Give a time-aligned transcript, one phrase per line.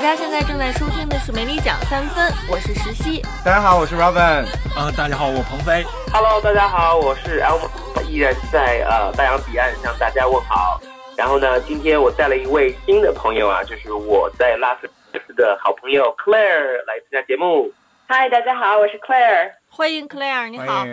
[0.00, 3.20] 大家现在正在收听的是《美女讲三分》，我是石溪。
[3.44, 4.46] 大家好，我是 Robin。
[4.74, 5.84] 呃，大家好，我鹏飞。
[6.10, 7.68] Hello，大家好，我是 Elmo，
[8.08, 10.80] 依然在呃大洋彼岸向大家问好。
[11.18, 17.70] 然后呢，今天我带了一位新的朋友啊，就是我在拉斯维加斯的好朋友 Claire 来参加节目。
[18.08, 19.50] 嗨，大家好，我是 Claire。
[19.68, 20.86] 欢迎 Claire，你好。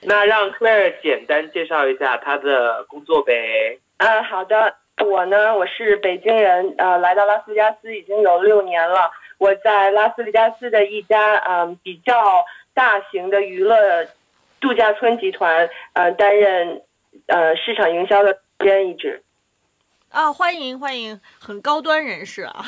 [0.00, 3.78] 那让 Claire 简单介绍一下她的工作呗。
[3.98, 4.74] 嗯，好的。
[5.02, 9.10] 我呢，我是北京人，呃，来到拉斯维加斯已经有六年了。
[9.38, 14.06] 我在拉斯维加斯的一家嗯比较大型的娱乐
[14.60, 16.82] 度假村集团，呃，担任
[17.26, 19.22] 呃市场营销的编一职。
[20.10, 22.64] 啊，欢迎欢迎，很高端人士啊。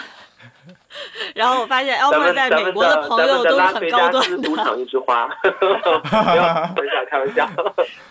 [1.34, 4.36] 然后我发现 Elmer 在美国的朋友都是很高端的。
[4.42, 5.28] 赌场一枝花，
[6.04, 7.48] 开玩笑，开玩笑，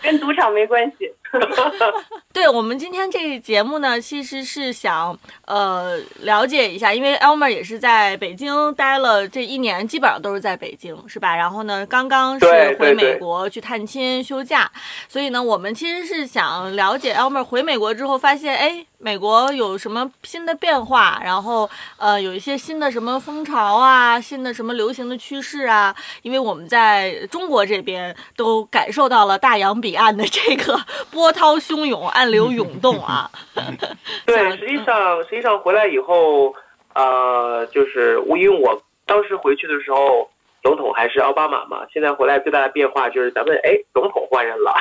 [0.02, 1.12] 跟赌场没关系。
[2.32, 11.34] 对我们今天这个节目呢，其实是想呃了解一下，因为 Elmer 也是在北京待了这一年，基本上都是在北京，是吧？
[11.34, 14.70] 然后呢，刚刚是回美国去探亲休假，
[15.08, 30.78] 所以呢，我们其实是想了解 Elmer 回美国之后发现，哎，美国有什么新的变化，然后呃有一些新的什么风潮啊，新的什么流行的趋势啊，因为我们在中国这边都感受到了大洋彼岸的这个
[31.16, 33.30] 波涛汹涌、暗流涌动啊。
[34.26, 36.54] 对， 实际上实际上回来以后，
[36.94, 40.28] 呃，就是我因为我当时回去的时候，
[40.62, 44.74] 总统还是奥巴马嘛，现在回来最大的变化就是咱们哎，总统换人了。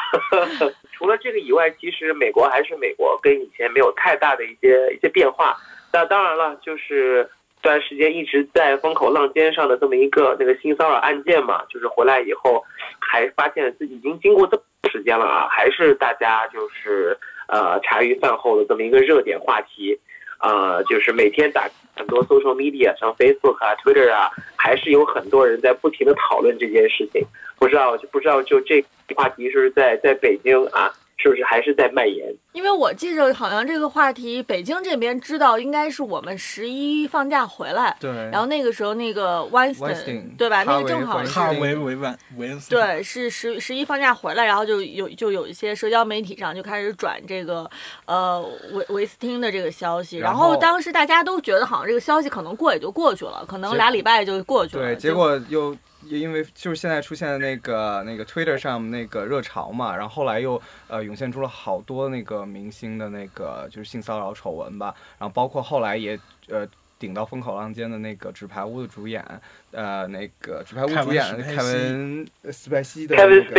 [0.92, 5.56] 除了这个以外，其实美国还是美国，跟以前没有太大的一些一些变化。
[5.94, 7.30] 那当然了，就是
[7.64, 12.62] 这段时间一直在风口浪尖上的这么一个那个性骚扰案件嘛，就是回来以后
[13.00, 20.00] 还发现自己已经经过这么时间了啊，还是大家就是呃茶余饭后的这么一个热点话题，
[20.40, 27.22] 呃，就是每天打很多 social media，像 Facebook 啊、Twitter 啊，还是有很多人在不停的讨论这件事情。
[27.58, 30.92] 不知道就不知道就这话题是不是在在北京啊？
[31.18, 32.36] 是不是还是在蔓延？
[32.52, 40.64] 因为我记着好像这个话题，北京这边知道应该是我们十一放假回来，对，然后那个时候那个 Winston 对吧？
[40.64, 47.70] 那个正好是哈维维万维恩斯对，是十十一放假回来，然后就有就有一些社交媒体上就开始转这个
[48.06, 55.76] 呃维维斯汀的这个消息，然后当时大家都觉得好像这个消息可能过也就过去了，可能俩礼拜就过去了，对，结果又。
[56.08, 66.68] 也因为就是现在出现的那个那个 Twitter 上那个热潮嘛，然后后来又呃涌现出了好多那个明星的那个就是性骚扰丑闻吧，然后包括后来也呃
[66.98, 69.24] 顶到风口浪尖的那个纸牌屋的主演，
[69.72, 73.54] 呃那个纸牌屋主演凯文斯派西的那个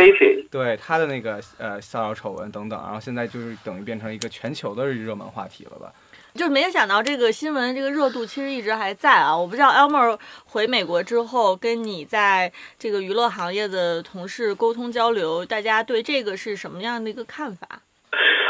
[0.49, 5.93] 对他的那个呃骚扰丑闻等等，然后现在就是等于变成一个全球的热门话题了吧。
[6.37, 9.35] 就是没想到这个新闻这个热度其实一直还在啊！
[9.35, 17.67] 我不知道 Elmer 回美国之后跟你在这个娱乐行业的同事沟通交流，大家对这个是什么样的一个看法？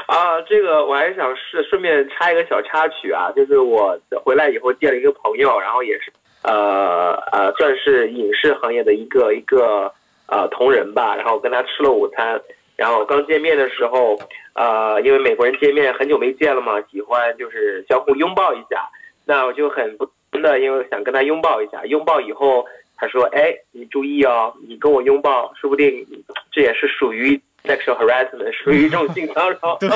[0.08, 6.12] 啊，这个我还想是顺便插一个小插曲啊，就是我回来以后见了一个朋友，然后也是
[6.44, 9.94] 呃呃算是影视行业的一个一个
[10.28, 12.42] 呃同仁吧，然后跟他吃了午餐。
[12.76, 14.20] 然后刚见面的时候，
[14.58, 18.90] 呃，因为美国人见面很久没见了嘛，喜欢就是相互拥抱一下。
[19.24, 20.06] 那我就很不
[20.42, 21.86] 的，因为想跟他拥抱一下。
[21.86, 22.66] 拥抱以后，
[22.98, 26.06] 他说：“哎，你注意哦，你跟我拥抱，说不定
[26.52, 29.78] 这也是属于 sexual harassment，属于一种性骚扰。
[29.80, 29.90] ”对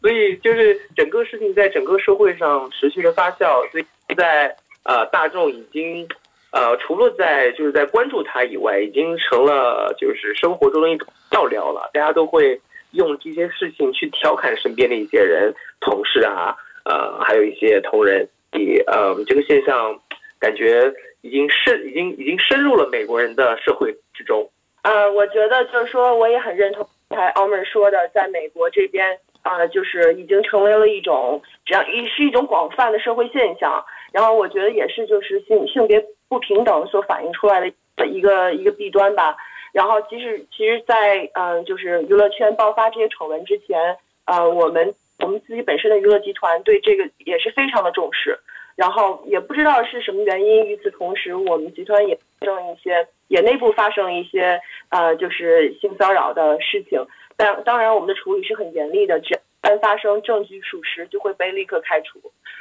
[0.00, 4.54] 所以就是整个事情在整个社会上持续的发酵，所以在
[4.84, 6.06] 呃大众已经。
[6.52, 11.88] 呃，除了在就是在关注他以外，已经成了就是生活中的一种笑料了。
[11.94, 12.60] 大家都会
[12.92, 18.28] 用这些事情去调侃身边的一些人、同事啊，呃，还有一些同仁。
[18.52, 20.00] 以呃，这个现象
[20.38, 24.50] 感觉已经深，已经已经深入了美国人的社会之中。
[24.82, 33.84] 呃，我觉得就是说，我也很认同刚才奥妹说的，在美国这边啊，就是已经成为了一种这样一是一种广泛的社会现象。
[34.12, 36.04] 然后我觉得也是就是性性别。
[36.30, 37.60] 不平等所反映出来
[37.96, 39.36] 的一个一个弊端吧。
[39.72, 48.38] 然后，其实其实，在嗯，就是娱乐圈爆发这些丑闻之前，呃，我们我们自己本身的娱乐集团对这个也是非常的重视。
[48.76, 54.58] 然后，也不知道是什么原因，与此同时，我们集团也发生一些，也内部发生一些
[54.88, 57.04] 呃，就是性骚扰的事情。
[57.36, 62.18] 但当然，我们的处理是很严厉的，只要发生证据属实，就会被立刻开除。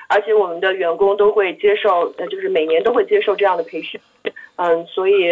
[0.10, 4.02] 而且我们的员工都会接受，呃，就是每年都会接受这样的培训，
[4.58, 5.32] 嗯，所以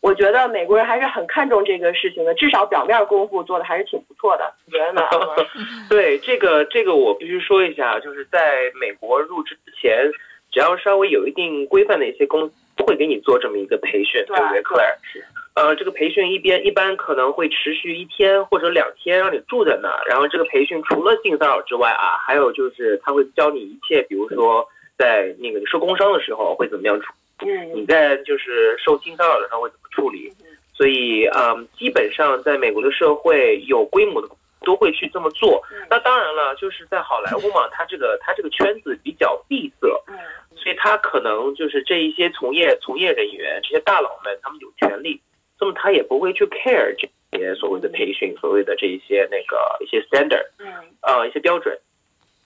[0.00, 5.02] 我觉得美国人还是很看重这个事情的，至少表面功夫做的还是挺不错的，你觉得呢？
[5.90, 10.10] 对，这个这个我必须说一下，就是在美国入职之前，
[10.52, 14.96] 只要稍微有一定规范的一些公司都会给你做这么一个培训，对不对，Claire？
[15.02, 15.24] 是。
[15.54, 20.04] 呃，这个培训一边一般可能会持续一天或者两天，让你住在那儿。
[20.08, 24.64] 然后这个培训除了性骚扰之外啊，还有就是他会教你一切，比如说
[24.96, 30.32] 在那个你受工伤的时候会怎么样处，嗯你在就是受性骚扰的时候会怎么处理。
[30.72, 34.28] 所以，嗯，基本上在美国的社会有规模的
[34.62, 35.60] 都会去这么做。
[35.90, 40.14] 那当然了，就是在好莱坞嘛， 它这个它这个圈子比较闭塞，嗯。
[40.56, 45.20] 所以他可能就是这一些从业从业人员，这些大佬们，他们有权利，
[45.58, 50.66] 那么他也不会去 care 这些所谓的培训，所谓的这一些那个一些 standard，嗯。
[51.02, 51.76] 呃，一些标准，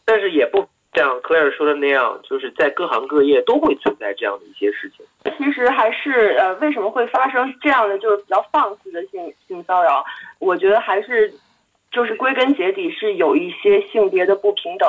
[0.04, 5.06] 但是也不像 Clair 说的那样，就是在各行各业都会存在这样的一些事情。
[5.38, 10.04] 其实还是呃，为什么会发生这样的就是比较放肆的性性骚扰？
[10.38, 11.32] 我觉得还是
[11.90, 14.88] 就是归根结底是有一些性别的不平等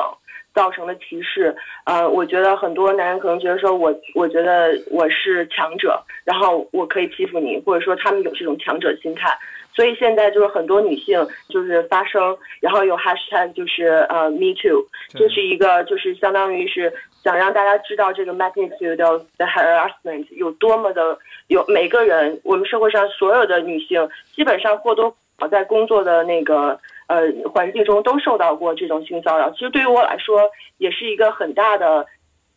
[0.52, 1.56] 造成的歧视。
[1.84, 9.34] 呃，我觉得很多男人可能觉得说我我觉得我是强者，然后我可以欺负你，或者说他们有这种强者心态。
[9.74, 16.92] 所以现在就是很多女性就是发声，然后有 hashtag 就是呃 me too，这是一个就是相当于是
[17.22, 21.18] 想让大家知道这个 magnitude of the harassment 有多么的
[21.48, 26.78] 有每个人，我们社会上所有的女性基本上或多或少在工作的那个
[27.08, 27.22] 呃
[27.52, 29.50] 环境中都受到过这种性骚扰。
[29.50, 30.48] 其实对于我来说，
[30.78, 32.06] 也是一个很大的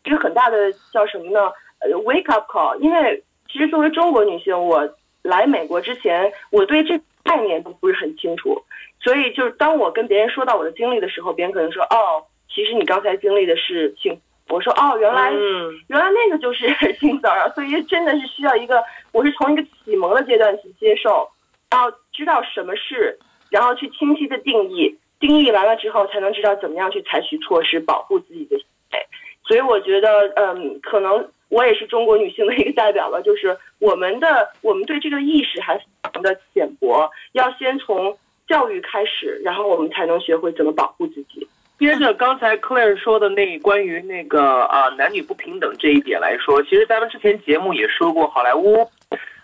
[0.05, 1.51] 一个很大的叫什么呢？
[1.79, 2.75] 呃，wake up call。
[2.77, 4.87] 因为其实作为中国女性，我
[5.27, 8.63] 来美国之前，我对这概念都不是很清楚，
[9.01, 14.19] 所以就是当我跟别人说到我的经历的时候，别人可能说哦，其实你刚才经历的是性。
[14.49, 16.67] 我说哦，原来嗯， 原来那个就是
[17.01, 18.81] 性骚扰，所以真的是需要一个，
[19.11, 21.29] 我是从一个启蒙的阶段去接受，
[21.69, 23.19] 然后知道什么是，
[23.51, 29.05] 然后去清晰的定义，定义完了之后才能知道怎么样去采取措施保护自己的行为。
[29.45, 35.83] 所以我觉得，嗯，可能我也是中国女性的一个代表了，就是我们的我们对这个意识还非
[36.13, 38.17] 常的浅薄，要先从
[38.47, 41.47] 教育开始，然后我们才能学会怎么保护自己。
[41.79, 48.89] 接着刚才 Claire 说的那关于那个啊、男女不平等这一点来说，其实咱们之前节目也说过，好莱坞，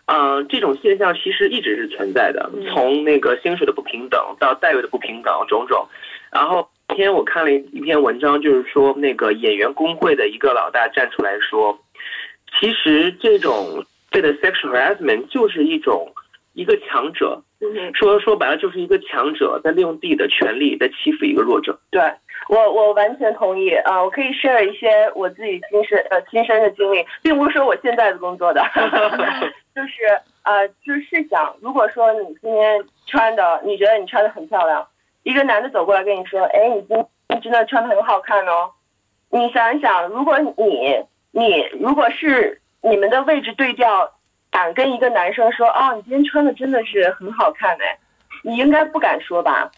[0.08, 5.88] 嗯、这种现象其实一直是存在的，从那个薪水的不平等到待遇的不平等种种。
[6.32, 11.78] 然后今天我看了一篇文章，就是说那个演员工会的一个老大站出来说，
[12.60, 16.14] 其实这种这的 sexual harassment 就是一种
[16.54, 21.80] 一个强者，嗯说说白了就是一个强者在利用自己的权利在欺负一个弱者。
[21.90, 22.02] 对
[22.50, 28.62] 我，我完全同意啊、我可以 share 一些我自己亲身呃亲身的经历，并不是说我现在的工作的，
[29.74, 30.04] 就是
[30.44, 34.86] 呃，就是试想，如果说你今天穿的，你觉得你穿的很漂亮，
[35.24, 36.98] 一个男的走过来跟你说，哎，你今
[37.28, 38.72] 天真的穿的很好看哦，
[39.30, 40.54] 你想一想，如果你
[41.32, 44.12] 你如果是你们的位置对调，
[44.52, 47.98] 敢跟一个男生说，哦，你今天穿的真的是很好看哎，
[48.44, 49.72] 你应该不敢说吧？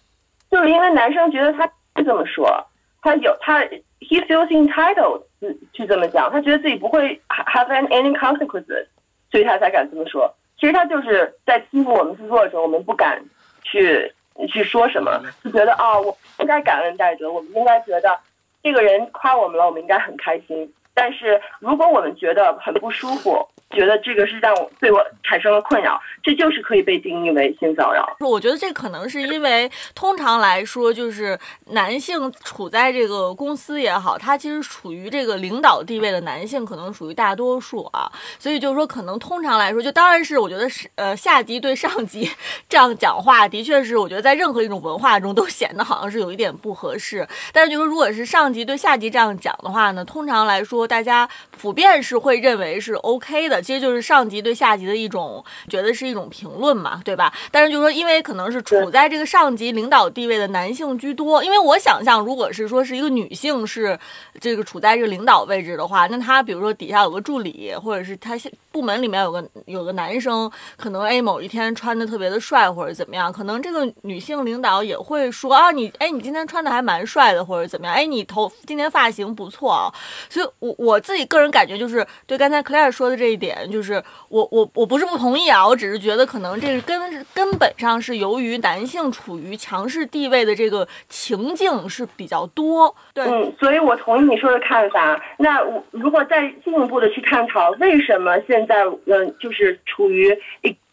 [0.52, 1.66] 就是因为男生觉得他
[1.96, 2.66] 是这么说，
[3.02, 3.60] 他有他
[4.00, 8.88] he feels entitled 去去这么讲，他觉得自己不会 have any consequences，
[9.32, 10.34] 所以他才敢这么说。
[10.60, 13.22] 其实他就是在欺负我们是弱者，我们不敢
[13.64, 14.14] 去
[14.50, 18.20] 去说什么，就觉得啊、我应该感恩戴德，我们应该觉得
[18.62, 20.74] 这个人夸我们了，我们应该很开心。
[20.94, 28.16] 但是如果我们觉得很不舒服，觉得这个是让我对我产生了困扰，这就是可以被定义为性骚扰。
[28.22, 42.30] 我觉得这可能是因为通常来说，就是男性处在这个公司也好，他其实处于这个领导地位的男性可能属于大多数啊，所以就是说，可能通常来说，就当然是我觉得是呃下级对上级
[42.70, 47.28] 这样讲话，的确是我觉得在任何一种文化中都显得好像是有一点不合适。
[47.52, 51.28] 但是就是，如果是上级对下级这样讲的话呢，通常来说，大家
[51.60, 57.34] 普遍是会认为是 OK 的，其实就是上级对下级的一种觉得是一种评论嘛，对吧？
[57.50, 63.98] 但是就是说，因为可能是处在这个上级领导地位的男性居多，因为我想象，如果是说是一个女性是
[64.40, 68.38] 这个处在这个领导位置的话，那她比如说底下有个助理，或者是她
[68.72, 79.92] 部门里面有个有个男生，可能哎某一天穿的特别的帅或者怎么样，可能这个女性领导也会说啊你哎你今天穿的还蛮帅的或者怎么样，哎你头今天发型不错啊，
[80.30, 93.24] 所以我我自己个人感觉就是对刚才 Claire 说的这一点，点就是我我我不是不同意啊，我只是觉得可能这个根根本上是由于男性处于强势地位的这个情境是比较多，对。
[93.26, 95.22] 嗯，所以我同意你说的看法。
[95.38, 100.36] 那我如果再进一步的去探讨，为什么现在嗯、呃就是处于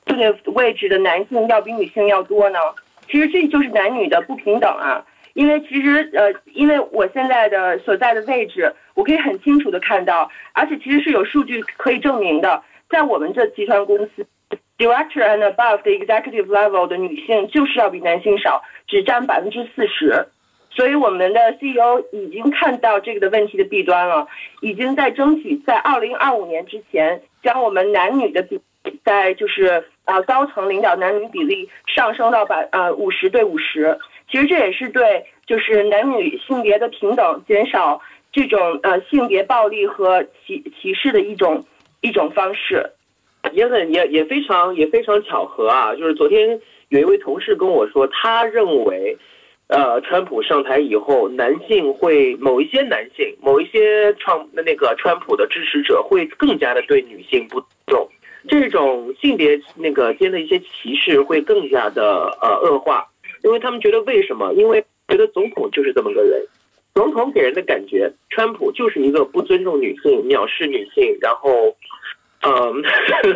[0.05, 2.59] 这个位置的男性要比女性要多呢？
[3.11, 5.05] 其实这就是男女的不平等啊。
[5.35, 14.27] 因为其实呃，因为我现在的所在的位置，我可以很清楚的看到，而且其实是有数据可以证明的，在我们这集团公司
[14.79, 20.27] ，director and above 的 executive level 的女性就是要比男性少，只占百分之四十。
[20.75, 24.27] 所以我们的 CEO 已经看到这个的问题的弊端了，
[24.63, 28.59] 已经在争取在二零二五年之前将我们男女的比
[29.05, 33.99] 在就是呃高层领导男女比例上升到百呃五十对五十。
[34.31, 38.01] 其实这也是对就是男女性别的平等，减少
[38.33, 41.65] 这种呃性别暴力和歧歧视的一种
[42.01, 42.91] 一种方式。
[43.53, 49.17] 也很也也非常也非常巧合啊，就是昨天有一位同事跟我说，他认为。
[49.69, 58.07] 呃，川普上台以后，男性会某一些男性，某一些创那个川普的支持者会更加的对女性不重，
[58.47, 63.09] 这种性别那个间的一些歧视会更加的呃恶化，
[63.45, 64.53] 因为他们觉得为什么？
[64.53, 66.47] 因为觉得总统就是这么个人，
[66.95, 71.75] 总统给人的感觉，川普就是一个不尊重女性、藐视女性，然后，
[72.43, 72.83] 嗯，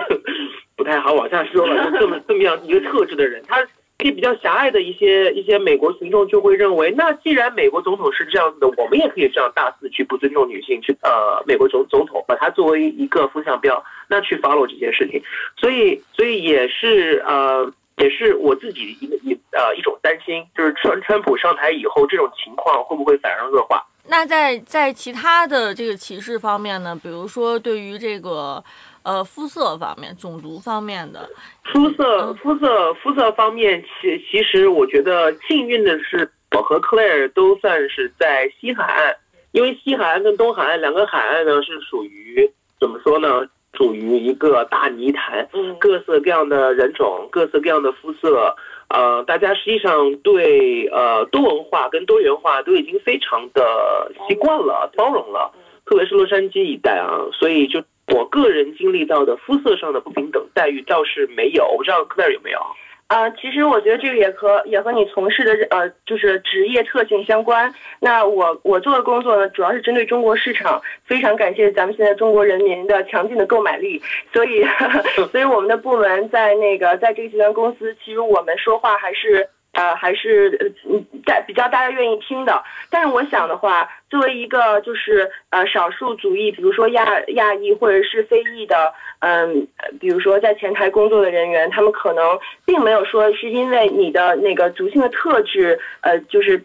[0.76, 3.66] 不太好往下说了， 就这么这么样一个特质的人，他。
[3.98, 15.22] 一些比较狭隘的一些一些美国群众就会认为，那既然美国总统是这样子的，我们也可以这样大肆去不尊重女性，去呃美国总总统把它作为一个风向标，那去 follow 这件事情，
[15.56, 23.84] 所以所以也是呃也是我自己一个一呃一种担心，就是川川普上台以后，这种情况会不会反而恶化？
[24.08, 26.98] 那在在其他的这个歧视方面呢？
[27.02, 28.62] 比如说对于这个。
[29.06, 31.30] 呃，肤色方面、种族方面的，
[31.72, 39.16] 肤色、肤色、肤色方面，其其实我觉得幸运的是，我和 Claire 都算是在西海岸，
[39.52, 42.50] 因为西海岸跟东海岸两个海岸呢是属于
[42.80, 43.46] 怎么说呢？
[43.76, 48.56] 属于一个大泥潭，各色各样的人种，各色各样的肤色，
[48.88, 55.52] 呃，大家实际上对呃多文化跟多元化都已经非常的习惯了、包容了，
[55.84, 57.82] 特别是洛杉矶一带啊，所以就。
[58.14, 62.60] 我个人经历到的肤色上的不平等待遇倒是没有，我不知道科尔有没有。
[63.08, 67.72] 啊，其实我觉得这个也和也和你从事的呃就是职业特性相关。
[68.00, 74.64] 那我我做的工作呢，主要是针对中国市场，非常感谢咱们现在中国人民的强劲的购买力，所以
[75.30, 79.48] 所以我们的部门在那个在这个集团公司，其实我们说话还是。
[79.76, 82.64] 呃，还是呃，大比较大家愿意听的。
[82.90, 87.04] 但是我想的话，作为一个就是呃少数族裔，比如说亚
[87.34, 89.68] 亚裔或者是非裔的，嗯，
[90.00, 96.58] 比如说在前台工作的人员，他们可能并没有说是因为你的那个族性的特质，呃，就是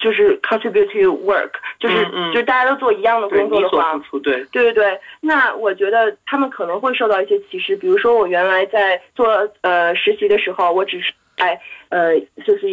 [0.00, 5.00] 就是 contribute to work，就是就是大家都做一样的工作的话，对对对对。
[5.20, 7.76] 那我觉得他们可能会受到一些歧视。
[7.76, 11.12] 比如说我原来在做呃实习的时候，我只是。
[11.36, 12.66] 在呃，就是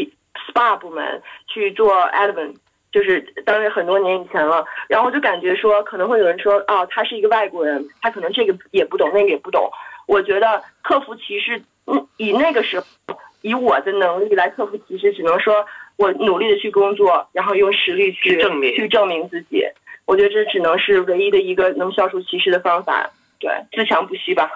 [0.54, 2.56] SPA 部门去做 admin，
[2.92, 4.66] 就是当时很多年以前了。
[4.88, 9.70] 然后就感觉说，可能会有人说，哦，他是一个外国人，他可能这个也不懂，那个也不懂。
[10.08, 12.86] 我觉得克服歧视，嗯，以那个时候，
[13.42, 15.66] 以我的能力来克服歧视，只能说
[15.98, 19.66] 我努力的去工作，然后用实力去证明去证明自己。
[20.06, 23.12] 我觉得这只能是唯一的一个能消除歧视的方法。
[23.42, 24.50] 对，自强不息吧。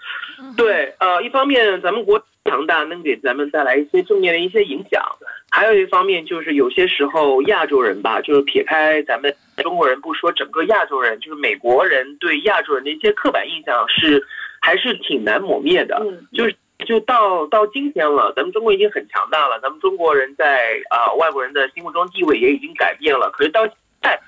[0.58, 2.22] 对，呃，一方面咱们国。
[2.46, 5.02] 强大能给咱们带来一些正面的一些影响，
[5.50, 14.22] 还有一方面就是有些时候亚洲人吧，就是撇开咱们中国人不说，整个亚洲人就是美国人对亚洲人的一些刻板印象是
[14.60, 15.98] 还是挺难磨灭的。
[16.34, 23.30] 就是就到到今天了，咱们中国已经很强大了，咱们中国人在啊外国人的心目中地位也已经改变了。
[23.30, 24.20] 可是到现在，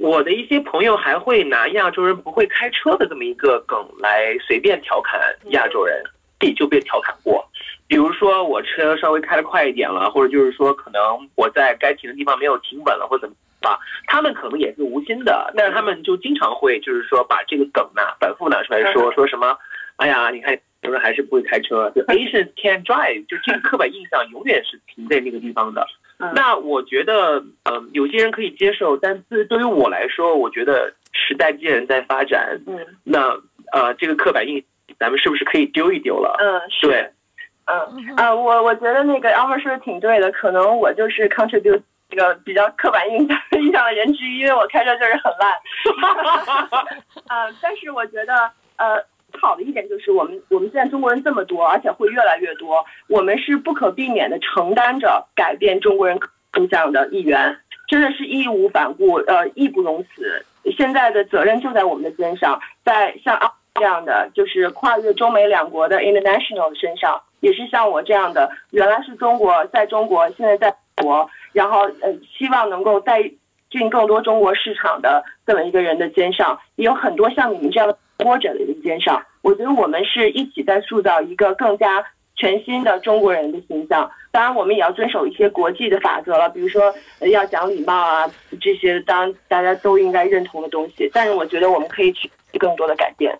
[0.00, 6.02] 我的一些朋友还会拿亚洲人不会开车的这么一个梗来随便调侃亚洲人。
[6.40, 7.46] 自己就被调侃过，
[7.86, 11.02] 比如说我车稍微开的快一点了，或者就是说可能
[11.34, 19.54] 我在该停的地方没有停稳了，或者怎么吧，他们可能也是无心的，但是他们就经常会就是说把这个梗呢反复拿出来说，说什么，
[19.96, 25.86] 哎呀，你看有人还是不会开车，就 Asians can't drive，就这个刻板印象永远是停在那个地方的。
[26.34, 33.38] 那我觉得，嗯，有些人可以接受，但是对于我来说，我觉得时代既然在发展，嗯，那
[33.72, 34.64] 呃，这个刻板印。
[34.98, 36.36] 咱们是不是可以丢一丢了？
[36.40, 37.10] 嗯，对，
[37.64, 45.52] 嗯啊，我我觉得那个 Elmer 说的挺对的，可能我就是 contribute 这个比较刻板印象印象的人之一，因为我开车就是很烂。
[47.28, 49.02] 啊，但是我觉得呃，
[49.40, 56.18] 好的一点就是我们我们现在中国人这么多，而且会越来越多，我们是不可避免的承担着改变中国人
[56.58, 57.56] 印象的一员，
[57.88, 60.44] 真的是义无反顾，呃，义不容辞。
[60.76, 63.52] 现在的责任就在我们的肩上，在像。
[63.74, 73.22] 这样的就是跨越中美两国的 international 身上，也是像我这样的，原来是中国，在中国，现在在国，然后呃，希望能够带
[73.70, 79.22] 进更多中国市场的这么一个人的肩上，也有很多像你们这样的波者的人肩上。
[79.42, 82.04] 我觉得我们是一起在塑造一个更加
[82.36, 84.10] 全新的中国人的形象。
[84.32, 86.94] 当然，我们也要遵守一些国际的法则了，比如说
[87.32, 91.10] 要讲礼貌啊，这些当大家都应该认同的东西。
[91.12, 93.36] 但是我觉得我们可以去更多的改变。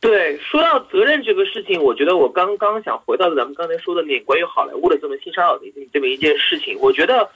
[0.00, 6.78] 对，说到责任这个事情，我觉得我刚刚想回到咱们刚才说的那关于好莱坞的这么性骚扰的这么一件事情。
[6.78, 7.28] 我觉得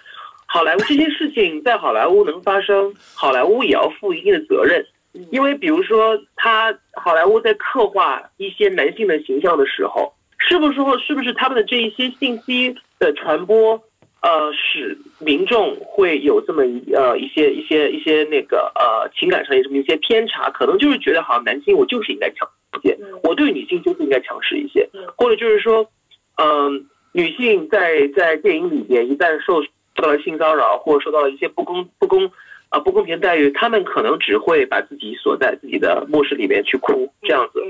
[0.47, 4.87] 好莱坞这些事情在好莱坞能发生，好莱坞也要负一定的责任。
[5.31, 13.83] 因为比如说，他好莱坞在刻画一些男性的形象的时候，是不是说是不是他们的这一些信息的传播，
[14.21, 22.49] 呃，使民众会有这么一呃一些一些一些那个呃情感上有这么一些偏差，可能就是觉得好像男性我就是应该强。
[22.83, 25.91] 些，我对女性就是应该强势一些，或者就是说，
[26.37, 32.31] 嗯，女性在在电影里边一旦受受到了性骚扰，或者受到了一些不公不公
[32.71, 37.63] 啊不公平待遇，他们可能只会把自己锁在自己的卧室里面去哭，这样子。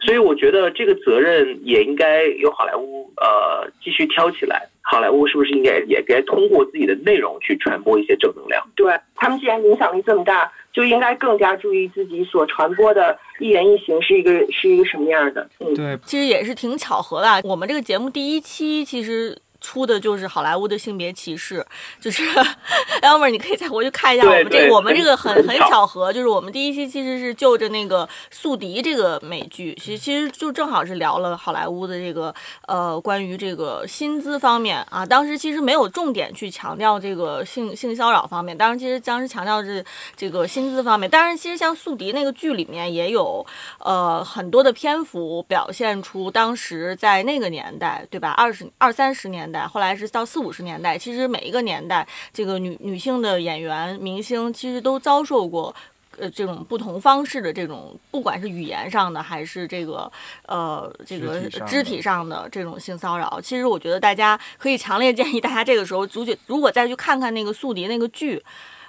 [0.00, 4.66] 所以我觉得这个责任也应该由好莱坞呃继续挑起来。
[4.80, 8.66] 好莱坞是不是应该也该通过自己的内容去传播一些正能量？
[8.74, 15.48] 对他们既然影响力这么大，就应该更加注意自己所传播的一言一行是一个是一个什么样的。
[15.60, 17.42] 嗯，对，其实也是挺巧合的。
[17.44, 19.36] 我们这个节目第一期其实。
[19.60, 21.64] 出的就是好莱坞的性别歧视，
[22.00, 22.22] 就是
[23.02, 32.34] Elmer，你可以再回去看一下我们这个，我们这个很很巧合，就是我们第一期其实是就着那个《宿敌》这个美剧，其实其实就正好是聊了好莱坞的这个
[32.66, 39.84] 呃关于这个薪资方面啊，当时其实没有重点去强调这个性性骚扰方面，当然其实当时强调是
[40.16, 43.44] 这个薪资方面，当然其实像《宿敌》那个剧里面也有
[43.78, 48.30] 呃很多的篇幅表现出当时在那个年代，对吧？
[48.30, 49.49] 二十二三十年。
[49.50, 55.74] 代，后来是到四五十年代，其实每一个年代，这个女女性的演员、明星其实都遭受过，
[56.18, 60.10] 呃，这种不同方式的这种，不管是语言上的，还是这个，
[60.46, 63.40] 呃，这个肢体上的这种性骚扰。
[63.40, 68.42] 其实我觉得大家可以强烈 建议大家这个时候，如果如果再去看看那个《宿敌》那个剧，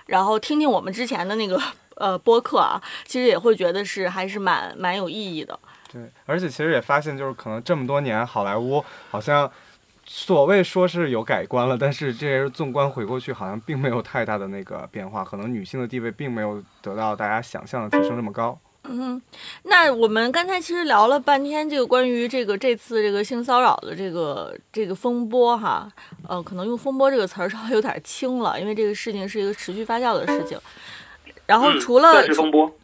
[0.08, 1.62] 然后听听我们之前的那个
[1.96, 5.58] 呃播客啊，其实也会觉得是还是蛮蛮有意义的。
[5.94, 9.50] 对，而且其实也发现，就是可能这么多年好莱坞好像。
[10.13, 18.60] 所谓说是有改观了，但是这些纵观回过去，好像并没有太大的那个变化，可能女性的地位并没有得到大家想象的提升这么高。
[18.84, 19.21] 嗯，
[19.63, 25.89] 那我们刚才其实聊了半天这个关于这个这次这个性骚扰的这个这个风波哈，
[26.28, 30.60] 呃，可能用风波这个词儿稍微有点轻了，因为这个事情是一个持续发酵的事情。
[31.45, 32.21] 然后除了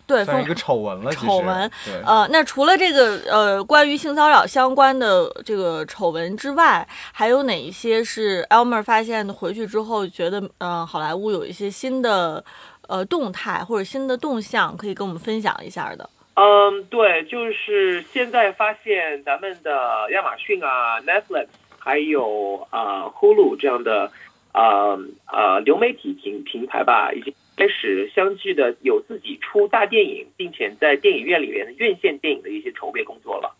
[0.07, 1.11] 对，一个丑闻了。
[1.11, 1.69] 丑闻，
[2.05, 9.33] 呃，那除了这个呃，关于性骚扰相关的这个丑闻之外，还有哪一些是 Elmer 发现的？
[9.33, 12.41] 回去之后觉得，呃，好莱坞有一些新的
[12.87, 16.09] 呃动态或者新的动向，可以跟我们分享一下的。
[16.35, 24.09] 嗯，对，就是现在发现咱们的亚马逊啊、Netflix 还有啊 Hulu 这样的
[24.53, 27.33] 啊啊流媒体平平台吧，已经。
[27.57, 33.55] 开始相继的有自己出大电影，并且在电影院里面的院线电影的一些筹备工作了。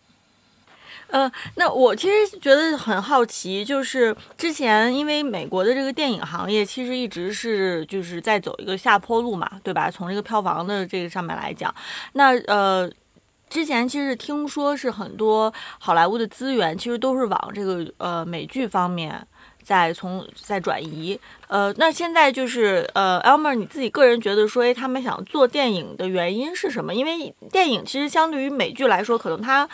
[1.08, 9.90] 呃，那我其实觉得很好奇，就是之前因为美国的这个电影行业其实一直是就是在走一个下坡路嘛，对吧？
[9.90, 11.74] 从这个票房的这个上面来讲，
[12.14, 12.92] 那呃，
[13.50, 19.26] 之前其实听说是很多好莱坞的资源其实都是往这个呃美剧方面。
[19.68, 26.96] 在从在转移，呃，那现在就是呃，Elmer，你自己个人觉得说，哎，他们想做电影的原因是什么？
[26.96, 29.68] 因为电影其实相对于美剧来说，可能它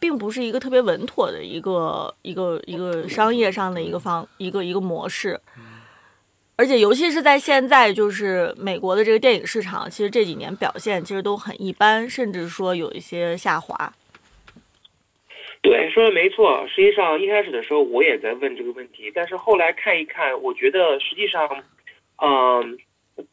[0.00, 5.40] 并不是一个特别稳妥的一个一个一个商业上的一个方一个一个模式，
[6.56, 13.92] 而且尤其是在现在，就是美国的这个电影市场，其实这几年表现其实都很一般，甚至说有一些下滑。
[15.66, 16.64] 对，说的没错。
[16.68, 21.64] 实际上一开始的时候我也在问这个问题，但是后来看一看，我觉得实际上，
[22.22, 22.78] 嗯，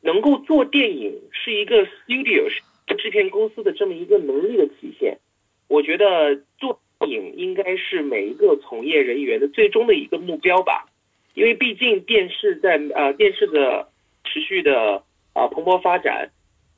[0.02, 2.50] 能够做电影是一个 studio
[2.98, 5.20] 制片公司的这么一个能力的体现。
[5.68, 10.88] 我觉得做电影应该是每一个从业人员的最终的一个目标吧，
[11.36, 13.90] 因为毕竟电视在呃电视的
[14.24, 16.32] 持续的啊蓬勃发展。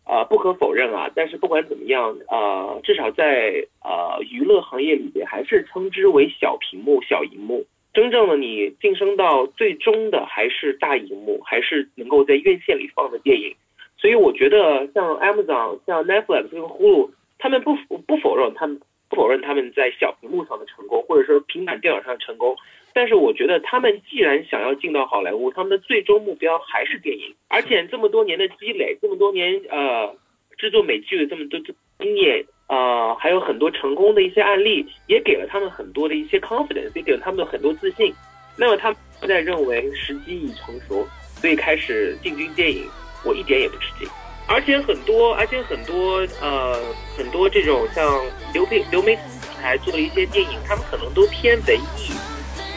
[0.05, 7.65] 啊，不可否认啊，但是不管怎么样，啊，至少在啊娱乐行业里边，还是称之为小屏幕、小荧幕。
[7.93, 13.55] 真正的你晋升到最终的，还是大荧幕，还是能够在院线里放的电影。
[13.97, 18.79] 所以我觉得，像 Amazon、像 Netflix 跟 Hulu，他们不不否认他们
[19.15, 22.55] 否认他们在小屏幕上的成功，或者说平板电脑上的成功。
[22.93, 30.15] 但是我觉得他们既然想要进到好莱坞，他们的最终目标还是电影，而且这么多年的积累，这么多年呃
[30.57, 31.59] 制作美剧的这么多
[31.99, 38.13] 经验，呃还有很多成功的一些案例，也给了他们很多的一些 confidence，也给了他们很多自信。
[38.57, 41.05] 那么他们现在认为时机已成熟，
[41.41, 42.85] 所以开始进军电影，
[43.25, 44.07] 我一点也不吃惊。
[44.47, 46.79] 而且很多，而且很多呃
[47.17, 48.21] 很多这种像
[48.53, 49.21] 流媒流媒体
[49.61, 52.11] 台做的一些电影，他们可能都偏文艺。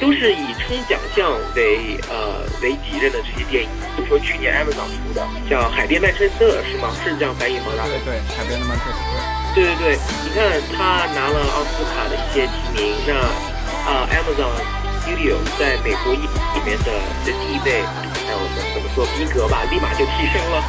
[0.01, 1.27] 都是以冲奖项
[1.57, 6.95] 为呃为己任的这些电影，比如说去年 Amazon 出的像《海边曼彻斯特》是吗？
[7.03, 7.75] 是这样翻译吗？
[7.83, 9.19] 对对，《海边的曼彻斯特》。
[9.57, 13.19] 对对对，你看他拿了奥斯卡的一些提名，那
[13.91, 14.55] 啊 Amazon
[15.03, 16.95] Studio 在美国一里面的
[17.27, 20.63] 的地位，还有怎么说逼格吧，立马就提升了。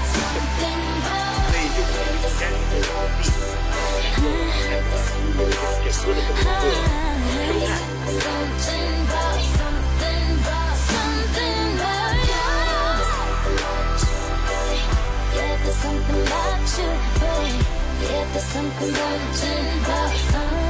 [15.81, 17.63] Something about you, babe.
[18.01, 20.68] Yeah, there's something about you, about